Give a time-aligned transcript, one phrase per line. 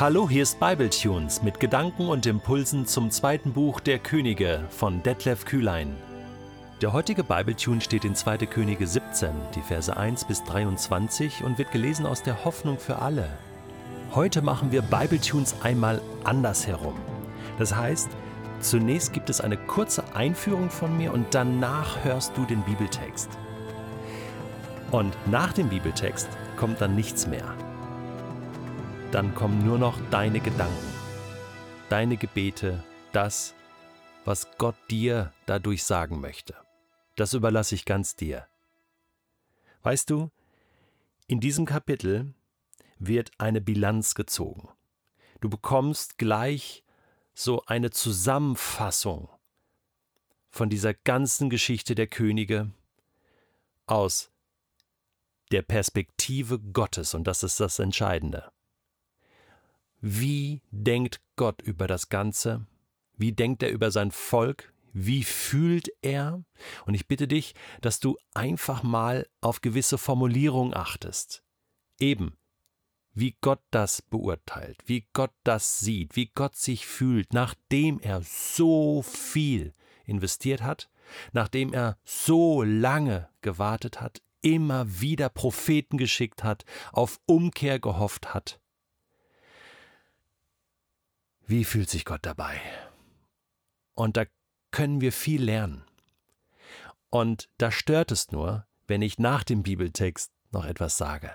[0.00, 5.44] Hallo, hier ist Bibletunes mit Gedanken und Impulsen zum zweiten Buch der Könige von Detlef
[5.44, 5.94] Kühlein.
[6.80, 8.38] Der heutige Bibletune steht in 2.
[8.46, 13.28] Könige 17, die Verse 1 bis 23 und wird gelesen aus der Hoffnung für alle.
[14.14, 16.94] Heute machen wir Bibletunes einmal andersherum.
[17.58, 18.08] Das heißt,
[18.60, 23.28] zunächst gibt es eine kurze Einführung von mir und danach hörst du den Bibeltext.
[24.92, 27.54] Und nach dem Bibeltext kommt dann nichts mehr
[29.12, 30.92] dann kommen nur noch deine Gedanken,
[31.88, 32.82] deine Gebete,
[33.12, 33.54] das,
[34.24, 36.54] was Gott dir dadurch sagen möchte.
[37.16, 38.46] Das überlasse ich ganz dir.
[39.82, 40.30] Weißt du,
[41.26, 42.34] in diesem Kapitel
[42.98, 44.68] wird eine Bilanz gezogen.
[45.40, 46.84] Du bekommst gleich
[47.34, 49.28] so eine Zusammenfassung
[50.50, 52.70] von dieser ganzen Geschichte der Könige
[53.86, 54.30] aus
[55.50, 58.52] der Perspektive Gottes, und das ist das Entscheidende.
[60.00, 62.66] Wie denkt Gott über das Ganze?
[63.18, 64.72] Wie denkt er über sein Volk?
[64.94, 66.42] Wie fühlt er?
[66.86, 71.44] Und ich bitte dich, dass du einfach mal auf gewisse Formulierungen achtest.
[71.98, 72.32] Eben,
[73.12, 79.02] wie Gott das beurteilt, wie Gott das sieht, wie Gott sich fühlt, nachdem er so
[79.02, 79.74] viel
[80.06, 80.88] investiert hat,
[81.32, 88.60] nachdem er so lange gewartet hat, immer wieder Propheten geschickt hat, auf Umkehr gehofft hat.
[91.50, 92.60] Wie fühlt sich Gott dabei?
[93.96, 94.24] Und da
[94.70, 95.84] können wir viel lernen.
[97.08, 101.32] Und da stört es nur, wenn ich nach dem Bibeltext noch etwas sage.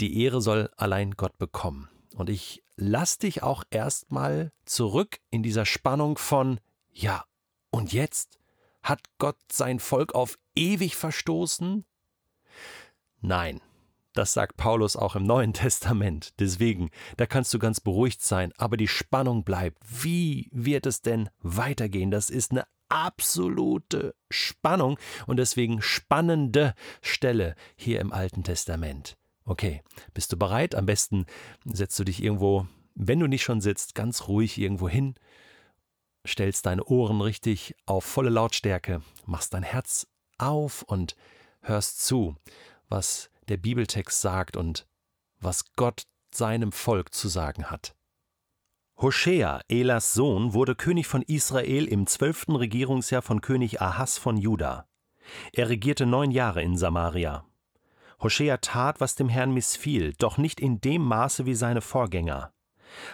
[0.00, 1.88] Die Ehre soll allein Gott bekommen.
[2.14, 6.60] Und ich lass dich auch erstmal zurück in dieser Spannung von,
[6.92, 7.24] ja,
[7.70, 8.38] und jetzt?
[8.80, 11.84] Hat Gott sein Volk auf ewig verstoßen?
[13.22, 13.60] Nein,
[14.12, 16.38] das sagt Paulus auch im Neuen Testament.
[16.40, 18.52] Deswegen, da kannst du ganz beruhigt sein.
[18.58, 19.78] Aber die Spannung bleibt.
[20.02, 22.10] Wie wird es denn weitergehen?
[22.10, 29.16] Das ist eine absolute Spannung und deswegen spannende Stelle hier im Alten Testament.
[29.44, 29.82] Okay,
[30.12, 30.74] bist du bereit?
[30.74, 31.24] Am besten
[31.64, 35.14] setzt du dich irgendwo, wenn du nicht schon sitzt, ganz ruhig irgendwo hin,
[36.26, 40.06] stellst deine Ohren richtig auf volle Lautstärke, machst dein Herz
[40.38, 41.16] auf und
[41.62, 42.36] hörst zu,
[42.88, 44.86] was der Bibeltext sagt und
[45.40, 47.94] was Gott seinem Volk zu sagen hat.
[48.96, 54.86] Hoshea, Elas Sohn, wurde König von Israel im zwölften Regierungsjahr von König Ahas von Juda.
[55.52, 57.44] Er regierte neun Jahre in Samaria.
[58.22, 62.52] Hoshea tat, was dem Herrn missfiel, doch nicht in dem Maße wie seine Vorgänger.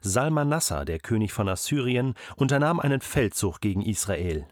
[0.00, 4.46] Salmanassar, der König von Assyrien, unternahm einen Feldzug gegen Israel.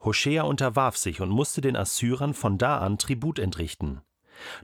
[0.00, 4.00] Hoshea unterwarf sich und musste den Assyrern von da an Tribut entrichten.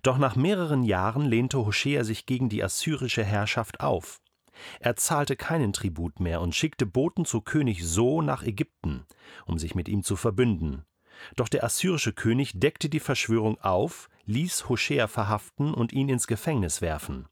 [0.03, 4.21] Doch nach mehreren Jahren lehnte Hoshea sich gegen die assyrische Herrschaft auf.
[4.81, 9.05] Er zahlte keinen Tribut mehr und schickte Boten zu König So nach Ägypten,
[9.47, 10.84] um sich mit ihm zu verbünden.
[11.37, 16.81] Doch der assyrische König deckte die Verschwörung auf, ließ Hoshea verhaften und ihn ins Gefängnis
[16.81, 17.29] werfen.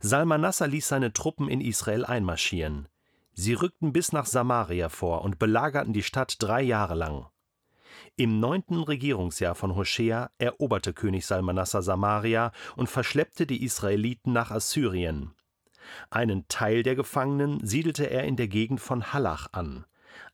[0.00, 2.88] Salmanassar ließ seine Truppen in Israel einmarschieren.
[3.32, 7.26] Sie rückten bis nach Samaria vor und belagerten die Stadt drei Jahre lang.
[8.16, 15.32] Im neunten Regierungsjahr von Hoshea eroberte König Salmanassar Samaria und verschleppte die Israeliten nach Assyrien.
[16.10, 19.84] Einen Teil der Gefangenen siedelte er in der Gegend von Hallach an,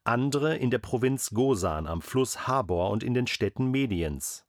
[0.03, 4.45] andere in der Provinz Gosan am Fluss Habor und in den Städten Mediens.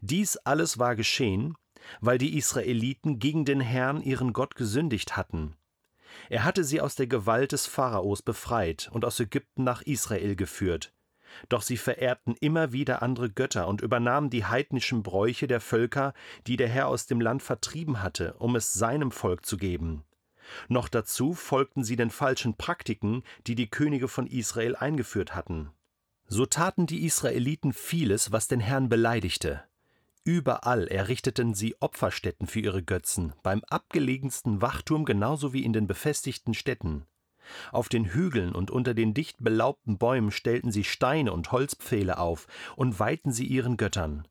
[0.00, 1.54] Dies alles war geschehen,
[2.00, 5.56] weil die Israeliten gegen den Herrn ihren Gott gesündigt hatten.
[6.28, 10.92] Er hatte sie aus der Gewalt des Pharaos befreit und aus Ägypten nach Israel geführt,
[11.48, 16.14] doch sie verehrten immer wieder andere Götter und übernahmen die heidnischen Bräuche der Völker,
[16.46, 20.04] die der Herr aus dem Land vertrieben hatte, um es seinem Volk zu geben.
[20.68, 25.70] Noch dazu folgten sie den falschen Praktiken, die die Könige von Israel eingeführt hatten.
[26.26, 29.64] So taten die Israeliten vieles, was den Herrn beleidigte.
[30.24, 36.52] Überall errichteten sie Opferstätten für ihre Götzen, beim abgelegensten Wachturm genauso wie in den befestigten
[36.52, 37.06] Städten.
[37.72, 42.46] Auf den Hügeln und unter den dicht belaubten Bäumen stellten sie Steine und Holzpfähle auf
[42.76, 44.26] und weihten sie ihren Göttern.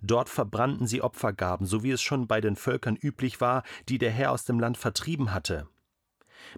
[0.00, 4.10] Dort verbrannten sie Opfergaben, so wie es schon bei den Völkern üblich war, die der
[4.10, 5.68] Herr aus dem Land vertrieben hatte.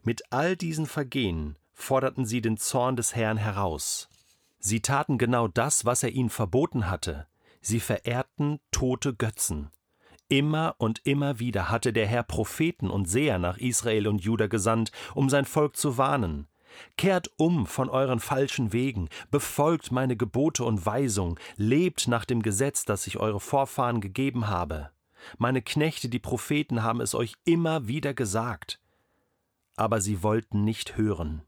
[0.02, 4.08] Mit all diesen Vergehen forderten sie den Zorn des Herrn heraus.
[4.58, 7.26] Sie taten genau das, was er ihnen verboten hatte.
[7.62, 9.70] Sie verehrten tote Götzen.
[10.30, 14.92] Immer und immer wieder hatte der Herr Propheten und Seher nach Israel und Juda gesandt,
[15.14, 16.46] um sein Volk zu warnen.
[16.96, 22.84] Kehrt um von euren falschen Wegen, befolgt meine Gebote und Weisungen, lebt nach dem Gesetz,
[22.84, 24.90] das ich eure Vorfahren gegeben habe.
[25.36, 28.80] Meine Knechte, die Propheten, haben es euch immer wieder gesagt.
[29.80, 31.42] aber sie wollten nicht hören.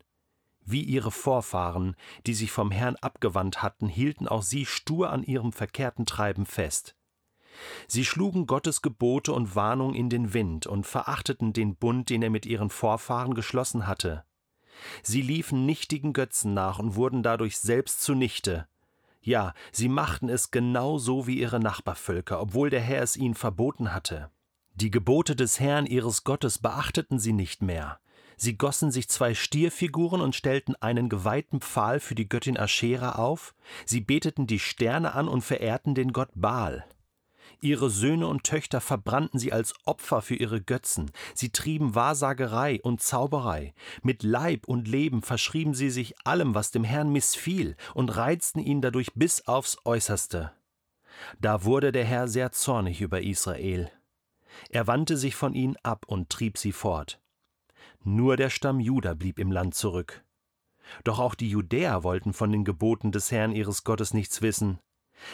[0.65, 1.97] Wie ihre Vorfahren,
[2.27, 6.97] die sich vom Herrn abgewandt hatten, hielten auch sie stur an ihrem verkehrten Treiben fest.
[7.87, 12.31] Sie schlugen Gottes Gebote und Warnung in den Wind und verachteten den Bund, den er
[12.31, 14.25] mit ihren Vorfahren geschlossen hatte.
[15.03, 18.67] Sie liefen nichtigen Götzen nach und wurden dadurch selbst zunichte.
[19.21, 23.93] Ja, sie machten es genau so wie ihre Nachbarvölker, obwohl der Herr es ihnen verboten
[23.93, 24.31] hatte.
[24.75, 28.01] Die Gebote des Herrn ihres Gottes beachteten sie nicht mehr.
[28.37, 33.55] Sie gossen sich zwei Stierfiguren und stellten einen geweihten Pfahl für die Göttin Aschera auf,
[33.85, 36.85] sie beteten die Sterne an und verehrten den Gott Baal.
[37.63, 43.01] Ihre Söhne und Töchter verbrannten sie als Opfer für ihre Götzen, sie trieben Wahrsagerei und
[43.01, 43.73] Zauberei,
[44.03, 48.81] mit Leib und Leben verschrieben sie sich allem, was dem Herrn missfiel, und reizten ihn
[48.81, 50.51] dadurch bis aufs äußerste.
[51.41, 53.93] Da wurde der Herr sehr zornig über Israel.
[54.69, 57.21] Er wandte sich von ihnen ab und trieb sie fort.
[58.03, 60.25] Nur der Stamm Juda blieb im Land zurück.
[61.05, 64.81] Doch auch die Judäer wollten von den Geboten des Herrn ihres Gottes nichts wissen.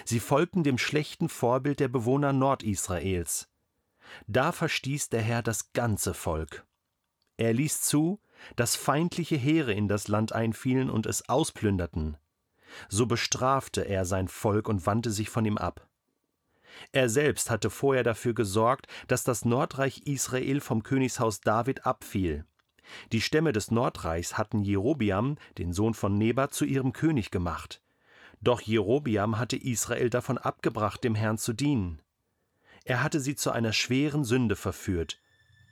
[0.04, 3.48] Sie folgten dem schlechten Vorbild der Bewohner Nordisraels.
[4.26, 6.66] Da verstieß der Herr das ganze Volk.
[7.36, 8.20] Er ließ zu,
[8.56, 12.16] dass feindliche Heere in das Land einfielen und es ausplünderten.
[12.88, 15.88] So bestrafte er sein Volk und wandte sich von ihm ab.
[16.92, 22.44] Er selbst hatte vorher dafür gesorgt, dass das Nordreich Israel vom Königshaus David abfiel.
[23.12, 27.82] Die Stämme des Nordreichs hatten Jerobiam, den Sohn von Nebat, zu ihrem König gemacht.
[28.40, 32.00] Doch Jerobiam hatte Israel davon abgebracht, dem Herrn zu dienen.
[32.84, 35.20] Er hatte sie zu einer schweren Sünde verführt,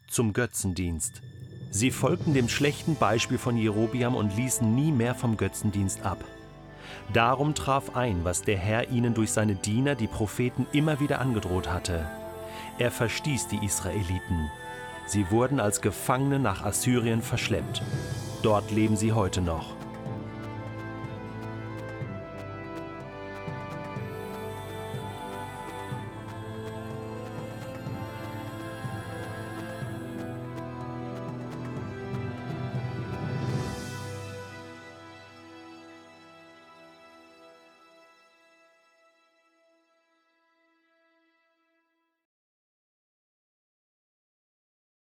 [0.09, 1.23] zum Götzendienst.
[1.71, 6.25] Sie folgten dem schlechten Beispiel von Jerobiam und ließen nie mehr vom Götzendienst ab.
[7.13, 11.69] Darum traf ein, was der Herr ihnen durch seine Diener, die Propheten, immer wieder angedroht
[11.69, 12.09] hatte.
[12.79, 14.51] Er verstieß die Israeliten,
[15.07, 17.81] Sie wurden als Gefangene nach Assyrien verschleppt.
[18.43, 19.75] Dort leben sie heute noch.